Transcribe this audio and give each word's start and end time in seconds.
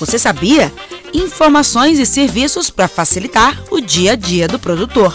Você 0.00 0.18
sabia? 0.18 0.72
Informações 1.12 1.98
e 1.98 2.06
serviços 2.06 2.70
para 2.70 2.88
facilitar 2.88 3.62
o 3.70 3.82
dia 3.82 4.12
a 4.12 4.16
dia 4.16 4.48
do 4.48 4.58
produtor. 4.58 5.14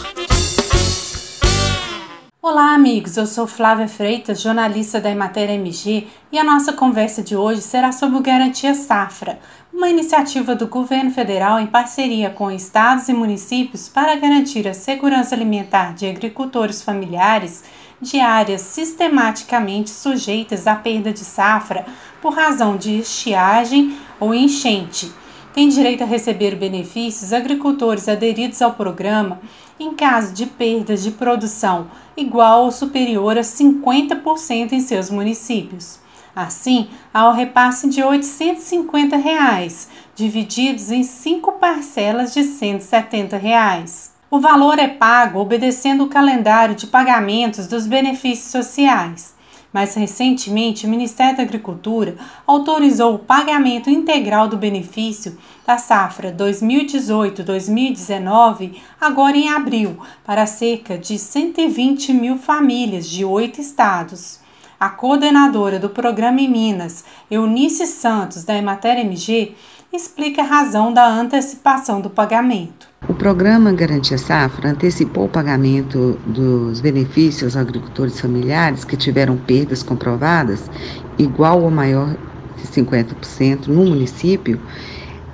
Olá, 2.48 2.76
amigos. 2.76 3.18
Eu 3.18 3.26
sou 3.26 3.48
Flávia 3.48 3.88
Freitas, 3.88 4.40
jornalista 4.40 5.02
da 5.02 5.10
Emater 5.10 5.50
MG, 5.50 6.06
e 6.32 6.38
a 6.38 6.44
nossa 6.44 6.72
conversa 6.72 7.24
de 7.24 7.36
hoje 7.36 7.60
será 7.60 7.92
sobre 7.92 8.20
o 8.20 8.22
Garantia 8.22 8.76
Safra, 8.76 9.40
uma 9.74 9.90
iniciativa 9.90 10.54
do 10.54 10.68
governo 10.68 11.10
federal 11.10 11.60
em 11.60 11.66
parceria 11.66 12.30
com 12.30 12.52
estados 12.52 13.10
e 13.10 13.14
municípios 13.14 13.90
para 13.90 14.16
garantir 14.16 14.68
a 14.68 14.76
segurança 14.76 15.34
alimentar 15.34 15.96
de 15.96 16.06
agricultores 16.06 16.84
familiares 16.84 17.64
de 18.00 18.20
áreas 18.20 18.62
sistematicamente 18.62 19.90
sujeitas 19.90 20.68
à 20.68 20.76
perda 20.76 21.12
de 21.12 21.26
safra 21.26 21.84
por 22.22 22.36
razão 22.36 22.78
de 22.78 23.00
estiagem 23.00 23.98
ou 24.20 24.36
enchente. 24.36 25.12
Tem 25.56 25.70
direito 25.70 26.04
a 26.04 26.06
receber 26.06 26.54
benefícios 26.54 27.32
agricultores 27.32 28.10
aderidos 28.10 28.62
ao 28.62 28.74
programa 28.74 29.40
em 29.80 29.94
caso 29.94 30.34
de 30.34 30.46
perdas 30.46 31.02
de 31.02 31.12
produção 31.12 31.88
igual 32.18 32.66
ou 32.66 32.72
superior 32.74 33.38
a 33.38 33.42
50% 33.42 34.74
em 34.74 34.82
seus 34.82 35.10
municípios. 35.10 35.98
Assim, 36.36 36.90
há 37.14 37.30
o 37.30 37.32
repasse 37.32 37.88
de 37.88 38.04
850 38.04 39.16
reais, 39.16 39.88
divididos 40.14 40.92
em 40.92 41.04
cinco 41.04 41.54
parcelas 41.54 42.34
de 42.34 42.44
170 42.44 43.38
reais. 43.38 44.12
O 44.30 44.42
valor 44.42 44.78
é 44.78 44.90
pago 44.90 45.40
obedecendo 45.40 46.04
o 46.04 46.10
calendário 46.10 46.76
de 46.76 46.86
pagamentos 46.86 47.66
dos 47.66 47.88
benefícios 47.88 48.52
sociais. 48.52 49.34
Mais 49.76 49.94
recentemente, 49.94 50.88
o 50.88 50.90
Ministério 50.90 51.36
da 51.36 51.44
Agricultura 51.44 52.16
autorizou 52.48 53.16
o 53.16 53.20
pagamento 53.20 53.90
integral 53.90 54.48
do 54.48 54.56
benefício 54.56 55.38
da 55.68 55.78
safra 55.78 56.32
2018-2019, 56.32 58.78
agora 59.02 59.36
em 59.36 59.50
abril, 59.50 60.00
para 60.24 60.46
cerca 60.46 60.98
de 60.98 61.20
120 61.20 62.14
mil 62.14 62.38
famílias 62.38 63.06
de 63.06 63.26
oito 63.26 63.60
estados. 63.60 64.40
A 64.80 64.90
coordenadora 64.90 65.78
do 65.78 65.90
programa 65.90 66.40
em 66.40 66.50
Minas, 66.50 67.04
Eunice 67.30 67.86
Santos, 67.86 68.46
da 68.46 68.56
Emater 68.56 68.98
MG, 69.00 69.56
explica 69.92 70.42
a 70.42 70.46
razão 70.46 70.94
da 70.94 71.06
antecipação 71.06 72.00
do 72.00 72.10
pagamento. 72.10 72.95
O 73.08 73.14
programa 73.14 73.72
Garantia 73.72 74.18
Safra 74.18 74.72
antecipou 74.72 75.26
o 75.26 75.30
pagamento 75.30 76.20
dos 76.26 76.82
benefícios 76.82 77.56
aos 77.56 77.56
agricultores 77.56 78.20
familiares 78.20 78.84
que 78.84 78.98
tiveram 78.98 79.38
perdas 79.38 79.84
comprovadas 79.84 80.72
igual 81.16 81.62
ou 81.62 81.70
maior 81.70 82.18
de 82.58 82.68
50% 82.68 83.68
no 83.68 83.86
município, 83.86 84.60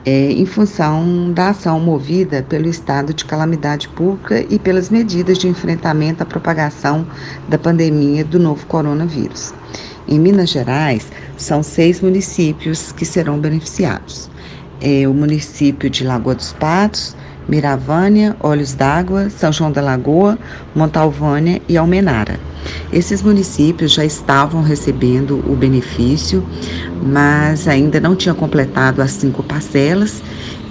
é, 0.04 0.34
em 0.34 0.46
função 0.46 1.32
da 1.32 1.52
ação 1.52 1.80
movida 1.80 2.44
pelo 2.44 2.68
estado 2.68 3.14
de 3.14 3.24
calamidade 3.24 3.88
pública 3.88 4.46
e 4.50 4.60
pelas 4.60 4.90
medidas 4.90 5.38
de 5.38 5.48
enfrentamento 5.48 6.24
à 6.24 6.26
propagação 6.26 7.08
da 7.48 7.58
pandemia 7.58 8.26
do 8.26 8.38
novo 8.38 8.66
coronavírus. 8.66 9.54
Em 10.10 10.20
Minas 10.20 10.50
Gerais, 10.50 11.10
são 11.38 11.64
seis 11.64 12.02
municípios 12.02 12.92
que 12.92 13.06
serão 13.06 13.40
beneficiados. 13.40 14.30
É 14.82 15.08
o 15.08 15.14
município 15.14 15.90
de 15.90 16.04
Lagoa 16.04 16.36
dos 16.36 16.52
Patos, 16.52 17.16
Miravânia, 17.48 18.36
Olhos 18.40 18.74
d'Água, 18.74 19.30
São 19.30 19.52
João 19.52 19.72
da 19.72 19.82
Lagoa, 19.82 20.38
Montalvânia 20.76 21.62
e 21.68 21.78
Almenara. 21.78 22.40
Esses 22.94 23.22
municípios 23.22 23.94
já 23.94 24.06
estavam 24.06 24.62
recebendo 24.62 25.44
o 25.50 25.56
benefício, 25.56 26.44
mas 27.04 27.68
ainda 27.68 28.00
não 28.00 28.16
tinham 28.16 28.36
completado 28.36 29.02
as 29.02 29.12
cinco 29.12 29.42
parcelas 29.44 30.22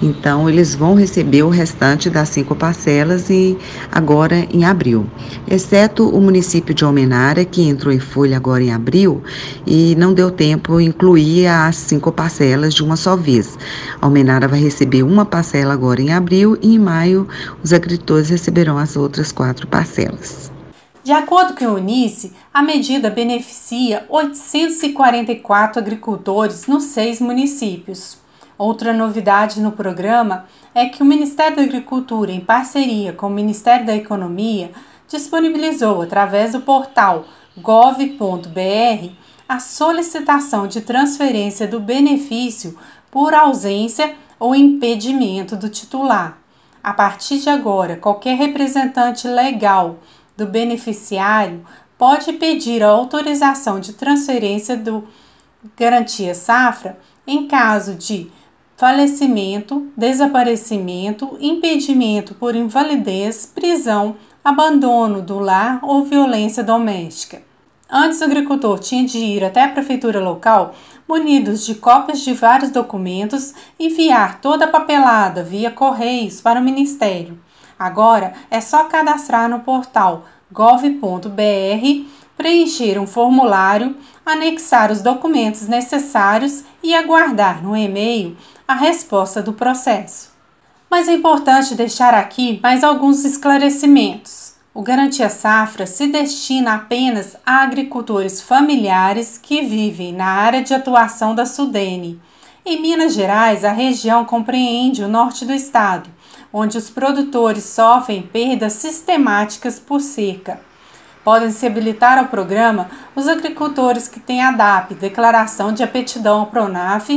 então, 0.01 0.49
eles 0.49 0.73
vão 0.73 0.95
receber 0.95 1.43
o 1.43 1.49
restante 1.49 2.09
das 2.09 2.29
cinco 2.29 2.55
parcelas 2.55 3.29
e 3.29 3.55
agora 3.91 4.47
em 4.51 4.65
abril, 4.65 5.05
exceto 5.47 6.09
o 6.09 6.19
município 6.19 6.73
de 6.73 6.83
Almenara, 6.83 7.45
que 7.45 7.61
entrou 7.61 7.93
em 7.93 7.99
folha 7.99 8.35
agora 8.35 8.63
em 8.63 8.71
abril 8.71 9.21
e 9.65 9.95
não 9.95 10.11
deu 10.11 10.31
tempo 10.31 10.81
incluir 10.81 11.45
as 11.45 11.75
cinco 11.75 12.11
parcelas 12.11 12.73
de 12.73 12.83
uma 12.83 12.95
só 12.95 13.15
vez. 13.15 13.59
Almenara 14.01 14.47
vai 14.47 14.59
receber 14.59 15.03
uma 15.03 15.23
parcela 15.23 15.73
agora 15.73 16.01
em 16.01 16.11
abril 16.11 16.57
e 16.61 16.75
em 16.75 16.79
maio 16.79 17.27
os 17.63 17.73
agricultores 17.73 18.29
receberão 18.29 18.77
as 18.77 18.95
outras 18.95 19.31
quatro 19.31 19.67
parcelas. 19.67 20.51
De 21.03 21.11
acordo 21.11 21.55
com 21.55 21.65
o 21.65 21.75
Unice, 21.75 22.31
a 22.53 22.61
medida 22.61 23.09
beneficia 23.09 24.05
844 24.07 25.81
agricultores 25.81 26.67
nos 26.67 26.83
seis 26.83 27.19
municípios. 27.19 28.19
Outra 28.55 28.93
novidade 28.93 29.59
no 29.59 29.71
programa 29.71 30.45
é 30.75 30.85
que 30.85 31.01
o 31.01 31.05
Ministério 31.05 31.57
da 31.57 31.63
Agricultura, 31.63 32.31
em 32.31 32.39
parceria 32.39 33.11
com 33.13 33.25
o 33.25 33.31
Ministério 33.31 33.87
da 33.87 33.95
Economia, 33.95 34.71
disponibilizou 35.07 36.03
através 36.03 36.51
do 36.51 36.61
portal 36.61 37.25
gov.br 37.57 39.09
a 39.49 39.59
solicitação 39.59 40.67
de 40.67 40.81
transferência 40.81 41.67
do 41.67 41.79
benefício 41.79 42.77
por 43.09 43.33
ausência 43.33 44.15
ou 44.39 44.55
impedimento 44.55 45.55
do 45.55 45.67
titular. 45.67 46.40
A 46.83 46.93
partir 46.93 47.37
de 47.37 47.49
agora, 47.49 47.95
qualquer 47.95 48.35
representante 48.35 49.27
legal 49.27 49.99
do 50.35 50.47
beneficiário 50.47 51.63
pode 51.97 52.33
pedir 52.33 52.81
a 52.81 52.89
autorização 52.89 53.79
de 53.79 53.93
transferência 53.93 54.75
do 54.75 55.07
Garantia 55.77 56.33
Safra 56.33 56.97
em 57.27 57.47
caso 57.47 57.93
de 57.93 58.31
falecimento, 58.75 59.91
desaparecimento, 59.95 61.37
impedimento 61.39 62.33
por 62.33 62.55
invalidez, 62.55 63.45
prisão, 63.45 64.15
abandono 64.43 65.21
do 65.21 65.37
lar 65.37 65.79
ou 65.83 66.03
violência 66.03 66.63
doméstica. 66.63 67.43
Antes, 67.87 68.21
o 68.21 68.23
agricultor 68.23 68.79
tinha 68.79 69.05
de 69.05 69.19
ir 69.19 69.43
até 69.43 69.63
a 69.63 69.69
prefeitura 69.69 70.19
local 70.19 70.73
munidos 71.11 71.65
de 71.65 71.75
cópias 71.75 72.21
de 72.21 72.33
vários 72.33 72.71
documentos 72.71 73.53
enviar 73.77 74.39
toda 74.39 74.63
a 74.63 74.67
papelada 74.69 75.43
via 75.43 75.69
correios 75.69 76.39
para 76.39 76.57
o 76.57 76.63
ministério. 76.63 77.37
Agora 77.77 78.31
é 78.49 78.61
só 78.61 78.85
cadastrar 78.85 79.49
no 79.49 79.59
portal 79.59 80.23
gov.br, 80.49 82.05
preencher 82.37 82.97
um 82.97 83.05
formulário, 83.05 83.97
anexar 84.25 84.89
os 84.89 85.01
documentos 85.01 85.67
necessários 85.67 86.63
e 86.81 86.95
aguardar 86.95 87.61
no 87.61 87.75
e-mail 87.75 88.37
a 88.65 88.73
resposta 88.73 89.41
do 89.41 89.51
processo. 89.51 90.31
Mas 90.89 91.09
é 91.09 91.13
importante 91.13 91.75
deixar 91.75 92.13
aqui 92.13 92.57
mais 92.63 92.85
alguns 92.85 93.25
esclarecimentos. 93.25 94.50
O 94.73 94.81
Garantia 94.81 95.27
Safra 95.27 95.85
se 95.85 96.07
destina 96.07 96.75
apenas 96.75 97.35
a 97.45 97.61
agricultores 97.61 98.41
familiares 98.41 99.37
que 99.37 99.63
vivem 99.63 100.13
na 100.13 100.25
área 100.25 100.63
de 100.63 100.73
atuação 100.73 101.35
da 101.35 101.45
Sudene. 101.45 102.21
Em 102.65 102.81
Minas 102.81 103.13
Gerais, 103.13 103.65
a 103.65 103.73
região 103.73 104.23
compreende 104.23 105.03
o 105.03 105.09
norte 105.09 105.43
do 105.43 105.51
estado, 105.51 106.09
onde 106.53 106.77
os 106.77 106.89
produtores 106.89 107.65
sofrem 107.65 108.21
perdas 108.21 108.71
sistemáticas 108.71 109.77
por 109.77 109.99
seca. 109.99 110.61
Podem 111.21 111.51
se 111.51 111.67
habilitar 111.67 112.17
ao 112.17 112.27
programa 112.27 112.89
os 113.13 113.27
agricultores 113.27 114.07
que 114.07 114.21
têm 114.21 114.41
a 114.41 114.51
DAP, 114.51 114.93
Declaração 114.93 115.73
de 115.73 115.83
Aptidão 115.83 116.39
ao 116.39 116.45
Pronaf, 116.45 117.09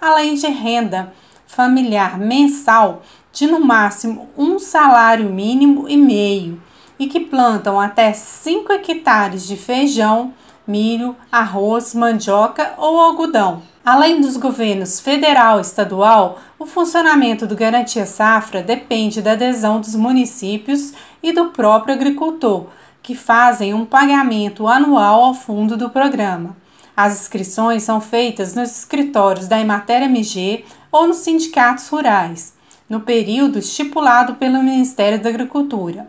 além 0.00 0.34
de 0.34 0.46
renda 0.46 1.12
familiar 1.46 2.18
mensal 2.18 3.02
de 3.30 3.46
no 3.46 3.60
máximo 3.60 4.30
um 4.34 4.58
salário 4.58 5.28
mínimo 5.28 5.86
e 5.90 5.96
meio 5.98 6.71
e 7.02 7.08
que 7.08 7.18
plantam 7.18 7.80
até 7.80 8.12
5 8.12 8.72
hectares 8.74 9.44
de 9.44 9.56
feijão, 9.56 10.32
milho, 10.64 11.16
arroz, 11.32 11.96
mandioca 11.96 12.74
ou 12.78 13.00
algodão. 13.00 13.60
Além 13.84 14.20
dos 14.20 14.36
governos 14.36 15.00
federal 15.00 15.58
e 15.58 15.62
estadual, 15.62 16.38
o 16.60 16.64
funcionamento 16.64 17.44
do 17.44 17.56
Garantia 17.56 18.06
Safra 18.06 18.62
depende 18.62 19.20
da 19.20 19.32
adesão 19.32 19.80
dos 19.80 19.96
municípios 19.96 20.92
e 21.20 21.32
do 21.32 21.46
próprio 21.46 21.92
agricultor, 21.92 22.66
que 23.02 23.16
fazem 23.16 23.74
um 23.74 23.84
pagamento 23.84 24.68
anual 24.68 25.24
ao 25.24 25.34
fundo 25.34 25.76
do 25.76 25.90
programa. 25.90 26.56
As 26.96 27.20
inscrições 27.20 27.82
são 27.82 28.00
feitas 28.00 28.54
nos 28.54 28.78
escritórios 28.78 29.48
da 29.48 29.58
Emater 29.58 30.02
MG 30.02 30.64
ou 30.92 31.08
nos 31.08 31.16
sindicatos 31.16 31.88
rurais, 31.88 32.54
no 32.88 33.00
período 33.00 33.58
estipulado 33.58 34.36
pelo 34.36 34.62
Ministério 34.62 35.20
da 35.20 35.30
Agricultura. 35.30 36.06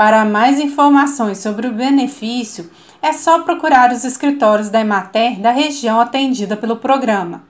Para 0.00 0.24
mais 0.24 0.58
informações 0.58 1.36
sobre 1.40 1.66
o 1.66 1.74
benefício, 1.74 2.70
é 3.02 3.12
só 3.12 3.40
procurar 3.40 3.92
os 3.92 4.02
escritórios 4.02 4.70
da 4.70 4.80
Emater 4.80 5.38
da 5.38 5.50
região 5.50 6.00
atendida 6.00 6.56
pelo 6.56 6.76
programa. 6.76 7.42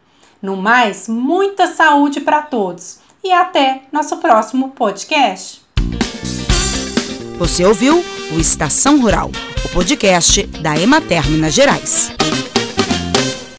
No 0.43 0.57
mais, 0.57 1.07
muita 1.07 1.69
saúde 1.69 2.21
para 2.21 2.43
todos 2.43 2.99
e 3.23 3.31
até 3.31 3.83
nosso 3.93 4.17
próximo 4.17 4.71
podcast. 4.71 5.63
Você 7.39 7.65
ouviu 7.65 8.05
o 8.35 8.41
Estação 8.41 9.01
Rural, 9.01 9.31
o 9.65 9.69
podcast 9.69 10.45
da 10.61 10.77
Emater 10.77 11.31
Minas 11.31 11.55
Gerais. 11.55 12.11